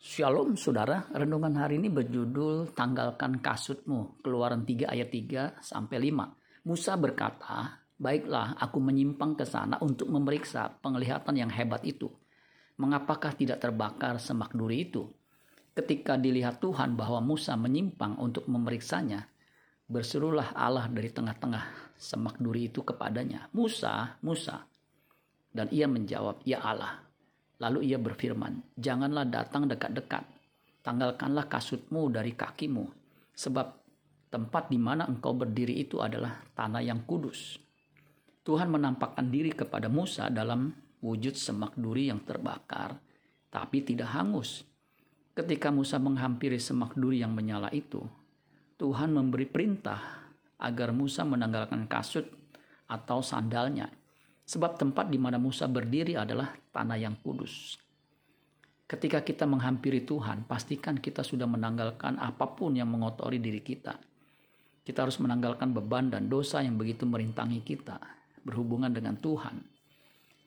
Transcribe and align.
Shalom 0.00 0.56
saudara, 0.56 1.12
renungan 1.12 1.60
hari 1.60 1.76
ini 1.76 1.92
berjudul 1.92 2.72
Tanggalkan 2.72 3.36
kasutmu, 3.44 4.24
keluaran 4.24 4.64
3 4.64 4.88
ayat 4.88 5.12
3 5.12 5.60
sampai 5.60 6.08
5. 6.08 6.64
Musa 6.64 6.96
berkata, 6.96 7.84
baiklah 8.00 8.56
aku 8.56 8.80
menyimpang 8.80 9.36
ke 9.36 9.44
sana 9.44 9.76
untuk 9.84 10.08
memeriksa 10.08 10.72
penglihatan 10.80 11.36
yang 11.36 11.52
hebat 11.52 11.84
itu. 11.84 12.08
Mengapakah 12.80 13.36
tidak 13.36 13.60
terbakar 13.60 14.16
semak 14.16 14.56
duri 14.56 14.88
itu? 14.88 15.04
Ketika 15.76 16.16
dilihat 16.16 16.64
Tuhan 16.64 16.96
bahwa 16.96 17.20
Musa 17.20 17.52
menyimpang 17.60 18.16
untuk 18.24 18.48
memeriksanya, 18.48 19.28
berserulah 19.84 20.56
Allah 20.56 20.88
dari 20.88 21.12
tengah-tengah 21.12 21.92
semak 22.00 22.40
duri 22.40 22.72
itu 22.72 22.80
kepadanya, 22.80 23.52
Musa, 23.52 24.16
Musa. 24.24 24.64
Dan 25.52 25.68
ia 25.68 25.84
menjawab, 25.84 26.40
ya 26.48 26.64
Allah, 26.64 27.09
Lalu 27.60 27.92
ia 27.92 28.00
berfirman, 28.00 28.76
"Janganlah 28.80 29.28
datang 29.28 29.68
dekat-dekat. 29.68 30.24
Tanggalkanlah 30.80 31.44
kasutmu 31.44 32.08
dari 32.08 32.32
kakimu, 32.32 32.88
sebab 33.36 33.76
tempat 34.32 34.72
di 34.72 34.80
mana 34.80 35.04
engkau 35.04 35.36
berdiri 35.36 35.76
itu 35.76 36.00
adalah 36.00 36.40
tanah 36.56 36.80
yang 36.80 37.04
kudus." 37.04 37.60
Tuhan 38.40 38.72
menampakkan 38.72 39.28
diri 39.28 39.52
kepada 39.52 39.92
Musa 39.92 40.32
dalam 40.32 40.72
wujud 41.04 41.36
semak 41.36 41.76
duri 41.76 42.08
yang 42.08 42.24
terbakar, 42.24 42.96
tapi 43.52 43.84
tidak 43.84 44.08
hangus. 44.16 44.64
Ketika 45.36 45.68
Musa 45.68 46.00
menghampiri 46.00 46.56
semak 46.56 46.96
duri 46.96 47.20
yang 47.20 47.36
menyala 47.36 47.68
itu, 47.76 48.00
Tuhan 48.80 49.12
memberi 49.12 49.44
perintah 49.44 50.00
agar 50.56 50.96
Musa 50.96 51.28
menanggalkan 51.28 51.84
kasut 51.84 52.24
atau 52.88 53.20
sandalnya 53.20 53.92
Sebab 54.50 54.74
tempat 54.74 55.06
di 55.06 55.14
mana 55.14 55.38
Musa 55.38 55.70
berdiri 55.70 56.18
adalah 56.18 56.50
tanah 56.74 56.98
yang 56.98 57.14
kudus. 57.22 57.78
Ketika 58.90 59.22
kita 59.22 59.46
menghampiri 59.46 60.02
Tuhan, 60.02 60.42
pastikan 60.50 60.98
kita 60.98 61.22
sudah 61.22 61.46
menanggalkan 61.46 62.18
apa 62.18 62.50
pun 62.58 62.74
yang 62.74 62.90
mengotori 62.90 63.38
diri 63.38 63.62
kita. 63.62 63.94
Kita 64.82 65.06
harus 65.06 65.22
menanggalkan 65.22 65.70
beban 65.70 66.10
dan 66.10 66.26
dosa 66.26 66.66
yang 66.66 66.74
begitu 66.74 67.06
merintangi 67.06 67.62
kita 67.62 68.02
berhubungan 68.42 68.90
dengan 68.90 69.14
Tuhan. 69.22 69.62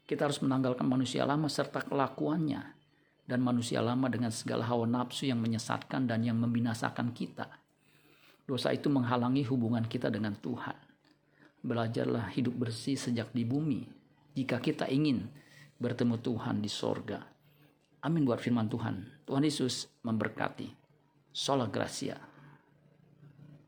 Kita 0.03 0.27
harus 0.27 0.43
menanggalkan 0.43 0.83
manusia 0.83 1.23
lama 1.23 1.47
serta 1.47 1.87
kelakuannya 1.87 2.59
dan 3.23 3.39
manusia 3.39 3.79
lama 3.79 4.11
dengan 4.11 4.35
segala 4.35 4.67
hawa 4.67 4.83
nafsu 4.83 5.31
yang 5.31 5.39
menyesatkan 5.39 6.11
dan 6.11 6.27
yang 6.27 6.35
membinasakan 6.35 7.15
kita. 7.15 7.47
Dosa 8.43 8.75
itu 8.75 8.91
menghalangi 8.91 9.47
hubungan 9.47 9.87
kita 9.87 10.11
dengan 10.11 10.35
Tuhan. 10.35 10.92
Belajarlah 11.63 12.27
hidup 12.35 12.67
bersih 12.67 12.99
sejak 12.99 13.31
di 13.31 13.47
bumi 13.47 13.87
jika 14.35 14.59
kita 14.59 14.91
ingin 14.91 15.31
bertemu 15.79 16.19
Tuhan 16.19 16.59
di 16.59 16.67
sorga. 16.67 17.23
Amin 18.03 18.27
buat 18.27 18.43
firman 18.43 18.67
Tuhan. 18.67 19.23
Tuhan 19.23 19.47
Yesus 19.47 19.87
memberkati. 20.03 20.67
Sola 21.31 21.71
Gracia. 21.71 22.32